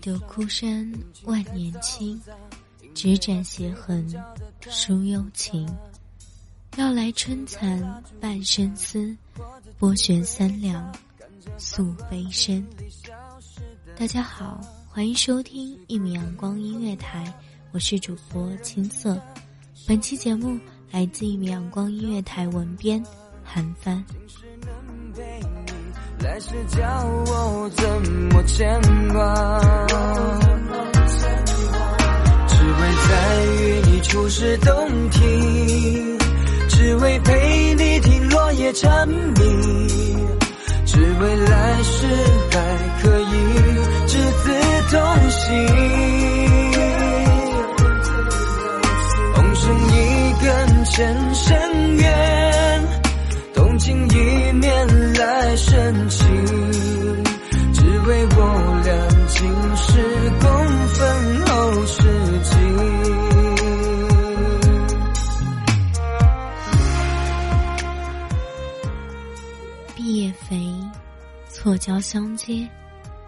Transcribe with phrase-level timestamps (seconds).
[0.00, 0.90] 立得枯山
[1.24, 2.18] 万年青，
[2.94, 4.10] 只展斜痕
[4.70, 5.68] 书幽情。
[6.74, 9.14] 绕来春蚕半生丝，
[9.78, 10.90] 拨弦三两
[11.58, 12.66] 诉悲声。
[13.94, 17.30] 大家好，欢迎收听一米阳光音乐台，
[17.70, 19.20] 我是主播青涩。
[19.86, 20.58] 本期节目
[20.90, 23.04] 来自一米阳光音乐台文编
[23.44, 24.02] 韩帆。
[26.22, 26.86] 来世叫
[27.26, 27.82] 我怎
[28.30, 28.78] 么牵
[29.10, 29.60] 挂？
[32.46, 36.18] 只为在与你初识洞庭，
[36.68, 40.28] 只为陪你听落叶蝉鸣，
[40.84, 42.06] 只为来世
[42.50, 42.60] 还
[43.02, 43.32] 可以
[44.06, 44.52] 执子
[44.90, 45.00] 同
[45.30, 45.66] 行。
[49.34, 49.96] 红尘一
[50.44, 51.29] 根牵
[71.70, 72.68] 落交相接，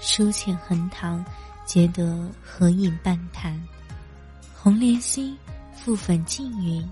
[0.00, 1.24] 书浅横塘，
[1.64, 3.56] 皆得合影半坛。
[4.52, 5.38] 红莲心，
[5.72, 6.84] 覆粉净云，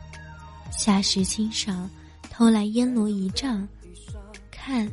[0.71, 1.91] 夏时清赏，
[2.31, 3.67] 偷来烟罗一丈。
[4.53, 4.89] 看，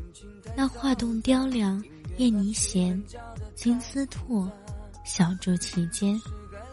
[0.55, 1.79] 那画栋雕梁，
[2.17, 2.99] 燕泥闲，
[3.53, 4.51] 金丝拓，
[5.03, 6.19] 小筑其间，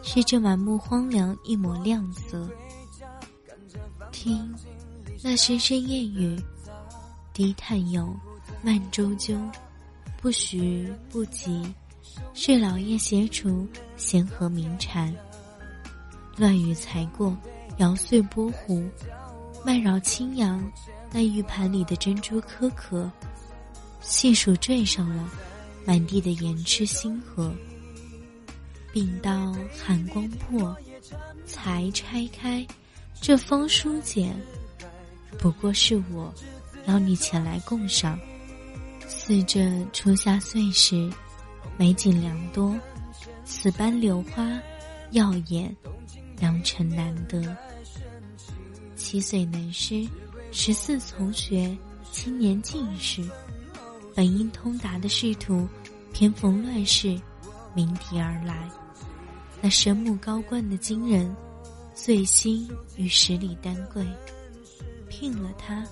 [0.01, 2.49] 是这满目荒凉一抹亮色。
[4.11, 4.51] 听，
[5.21, 6.35] 那声声燕语。
[7.31, 8.19] 低叹咏，
[8.63, 9.39] 慢周究，
[10.27, 11.63] 不徐不急，
[12.33, 13.65] 是老叶斜除
[13.95, 15.15] 闲和鸣蝉。
[16.35, 17.33] 乱雨才过，
[17.77, 18.83] 摇碎波湖，
[19.65, 20.61] 慢绕轻扬，
[21.13, 23.09] 那玉盘里的珍珠颗颗，
[24.01, 25.31] 细数缀上了
[25.85, 27.49] 满地的盐吃星河。
[28.91, 30.75] 并道寒光破，
[31.45, 32.67] 才拆开
[33.21, 34.37] 这封书简，
[35.39, 36.33] 不过是我。
[36.87, 38.19] 邀你前来共赏，
[39.07, 41.09] 似这初夏岁时，
[41.77, 42.75] 美景良多，
[43.45, 44.45] 此般柳花
[45.11, 45.73] 耀眼，
[46.39, 47.41] 良辰难得。
[48.95, 50.05] 七岁能诗，
[50.51, 51.75] 十四从学，
[52.11, 53.23] 青年进士，
[54.13, 55.65] 本应通达的仕途，
[56.11, 57.17] 偏逢乱世，
[57.73, 58.69] 鸣笛而来。
[59.61, 61.33] 那神目高冠的金人，
[61.93, 64.05] 醉心与十里丹桂，
[65.09, 65.83] 聘了他。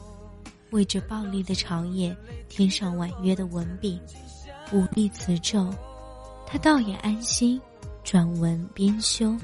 [0.71, 2.13] 为这暴力的朝野
[2.49, 3.99] 添上婉约的文笔，
[4.71, 5.73] 武力辞咒，
[6.45, 7.59] 他倒也安心，
[8.03, 9.35] 转文编修。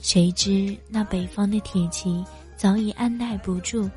[0.00, 2.24] 谁知那北方的铁骑
[2.56, 3.88] 早已按耐不住，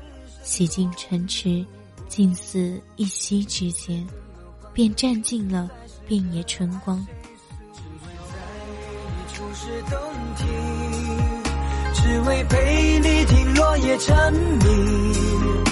[0.42, 1.64] 洗进城池，
[2.08, 4.06] 近似一夕之间，
[4.72, 5.70] 便占尽了
[6.06, 7.06] 遍野春光。
[11.94, 15.67] 只为陪你听落叶蝉鸣，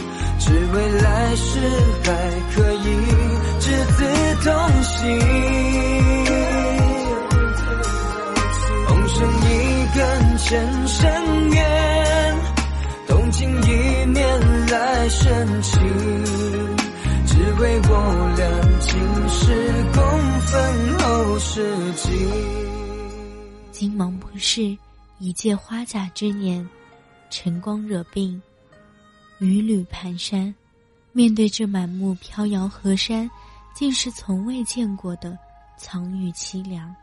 [0.47, 1.59] 只为来世
[2.05, 2.09] 还
[2.55, 2.85] 可以
[3.59, 4.05] 执子
[4.45, 4.53] 同
[4.85, 5.19] 行，
[8.87, 9.45] 红绳一
[9.93, 12.37] 根牵深渊，
[13.09, 14.23] 动情一面
[14.69, 15.83] 来深情，
[17.27, 17.91] 只为我
[18.37, 18.47] 俩
[18.79, 18.89] 今
[19.29, 19.43] 世
[19.93, 20.01] 共
[20.43, 22.07] 分后世情。
[23.73, 24.79] 金芒不是
[25.19, 26.65] 一介花甲之年，
[27.31, 28.41] 晨光惹病，
[29.39, 30.53] 屡屡蹒跚。
[31.13, 33.31] 面对这满目飘摇河山，
[33.75, 35.39] 竟是从未见过的
[35.79, 36.95] 苍郁凄凉。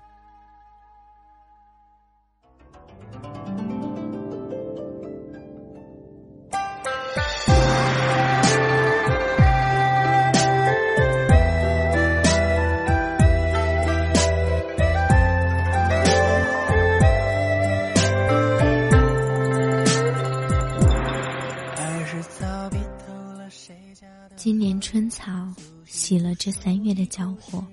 [24.93, 25.51] 春草
[25.85, 27.65] 洗了这三月的娇火，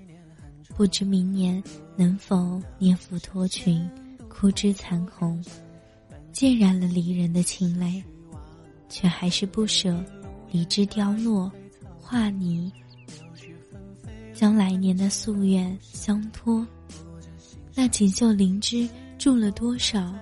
[0.74, 1.62] 不知明年
[1.94, 3.86] 能否年复脱裙，
[4.26, 5.44] 枯枝残红，
[6.32, 8.02] 浸染了离人的情泪，
[8.88, 10.02] 却还是不舍
[10.50, 11.52] 离枝凋落，
[12.00, 12.72] 化泥，
[14.32, 16.66] 将来年的夙愿相托。
[17.74, 18.88] 那锦绣灵芝
[19.18, 20.14] 住了多少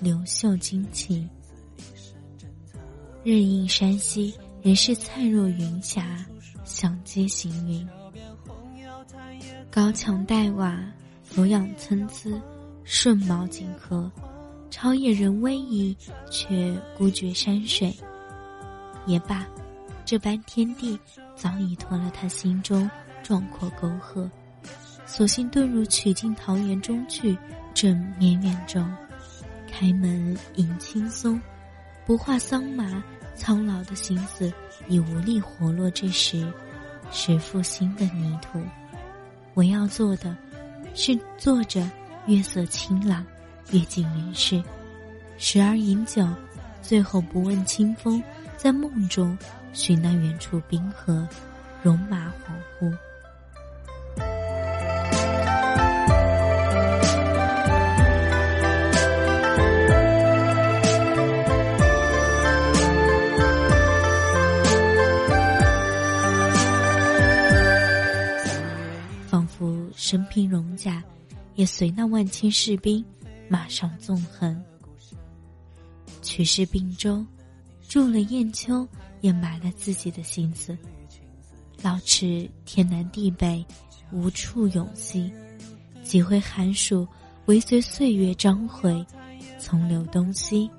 [0.00, 1.28] 流秀惊奇？
[3.24, 4.32] 日映山溪。
[4.68, 6.04] 人是灿若云霞，
[6.62, 7.88] 响接行云。
[9.70, 10.78] 高墙黛瓦，
[11.24, 12.30] 俯仰参差，
[12.84, 14.12] 顺毛锦河，
[14.68, 15.96] 超越人威仪，
[16.30, 17.96] 却孤绝山水。
[19.06, 19.46] 也罢，
[20.04, 21.00] 这般天地
[21.34, 22.90] 早已脱了他心中
[23.22, 24.30] 壮阔沟壑，
[25.06, 27.34] 索性遁入曲径桃源中去，
[27.72, 28.86] 正绵远中，
[29.66, 31.40] 开门迎青松，
[32.04, 33.02] 不画桑麻。
[33.38, 34.52] 苍老的心思
[34.88, 36.52] 已无力活络之时，
[37.10, 38.60] 是复新的泥土。
[39.54, 40.36] 我要做的，
[40.94, 41.88] 是坐着
[42.26, 43.24] 月色清朗，
[43.70, 44.62] 阅尽人世，
[45.38, 46.26] 时而饮酒，
[46.82, 48.22] 最后不问清风，
[48.56, 49.38] 在梦中
[49.72, 51.26] 寻那远处冰河，
[51.82, 52.92] 戎马恍惚。
[70.08, 71.04] 身披戎甲，
[71.54, 73.04] 也随那万千士兵
[73.46, 74.58] 马上纵横。
[76.22, 77.22] 取士并州，
[77.86, 78.88] 住了雁丘，
[79.20, 80.74] 也埋了自己的心思。
[81.82, 83.62] 老池天南地北，
[84.10, 85.30] 无处永栖。
[86.02, 87.06] 几回寒暑，
[87.44, 89.04] 唯随岁月章回，
[89.58, 90.70] 从流东西。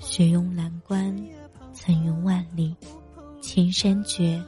[0.00, 1.16] 雪拥蓝关，
[1.72, 2.74] 层云万里，
[3.40, 4.42] 千山绝，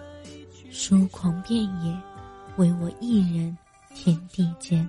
[0.69, 2.10] 疏狂遍野。
[2.57, 3.57] 唯我一人，
[3.95, 4.89] 天地间，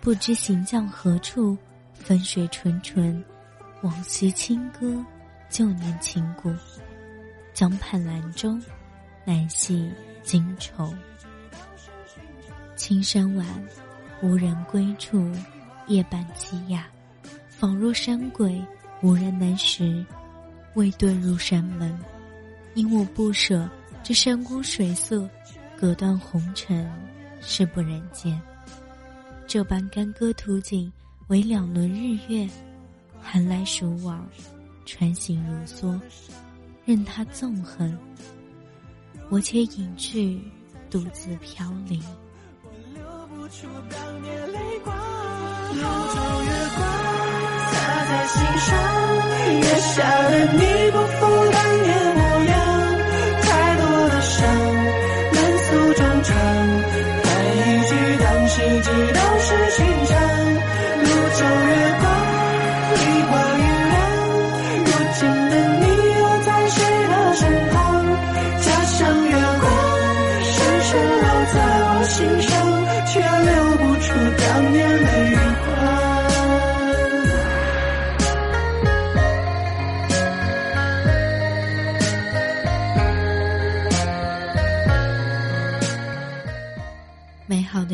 [0.00, 1.56] 不知行将何处？
[1.94, 3.24] 分水纯纯，
[3.82, 5.02] 往昔清歌，
[5.48, 6.52] 旧年情故。
[7.52, 8.58] 江畔兰舟，
[9.24, 9.90] 难系
[10.22, 10.92] 今愁。
[12.74, 13.46] 青山晚，
[14.20, 15.30] 无人归处，
[15.86, 16.86] 夜半凄哑，
[17.48, 18.60] 仿若山鬼，
[19.00, 20.04] 无人能识。
[20.74, 21.96] 未遁入山门，
[22.74, 23.70] 因我不舍
[24.02, 25.30] 这山光水色。
[25.78, 26.90] 隔断红尘，
[27.40, 28.40] 是不人间。
[29.46, 30.90] 这般干戈图景，
[31.28, 32.48] 为两轮日月，
[33.20, 34.26] 寒来暑往，
[34.86, 36.00] 穿行如梭，
[36.84, 37.96] 任它纵横。
[39.28, 40.40] 我且隐去，
[40.90, 42.00] 独自飘零。
[43.50, 43.62] 月
[44.84, 44.96] 光
[47.70, 47.74] 洒
[48.06, 48.72] 在心上，
[49.60, 49.94] 月下
[50.30, 50.96] 的你不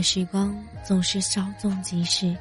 [0.03, 0.53] 时光
[0.85, 2.37] 总是稍纵即逝，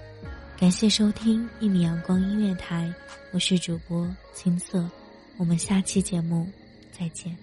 [0.57, 2.91] 感谢收听一米阳光音乐台，
[3.31, 4.89] 我是主播青色，
[5.37, 6.47] 我们下期节目
[6.91, 7.35] 再见。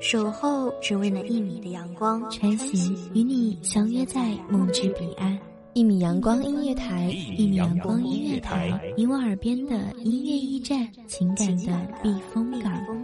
[0.00, 5.38] 守候只为那一米的阳光，穿行与你相约在梦之彼岸。
[5.74, 13.03] 一米阳光音乐台，一米阳光音乐台，你我耳边的音乐驿站，情感的避风港。